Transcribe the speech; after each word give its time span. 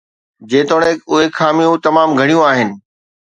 جيتوڻيڪ 0.51 0.99
اهي 1.11 1.27
خاميون 1.37 1.77
تمام 1.85 2.17
گهڻيون 2.21 2.45
آهن 2.51 2.73